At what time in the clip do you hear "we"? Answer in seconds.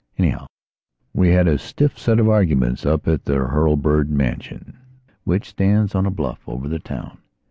1.13-1.29